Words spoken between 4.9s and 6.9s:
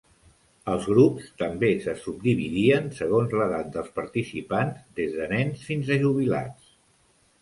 des de nens fins a jubilats.